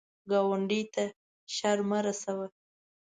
ګاونډي 0.29 0.81
ته 0.93 1.03
شر 1.55 1.77
مه 1.89 1.99
رسوه 2.05 2.47